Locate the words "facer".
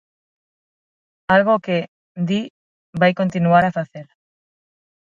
3.79-4.07